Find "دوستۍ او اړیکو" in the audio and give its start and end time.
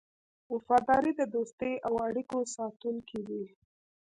1.35-2.37